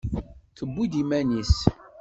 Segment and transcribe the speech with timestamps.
[0.57, 1.55] Tewwi-d iman-is.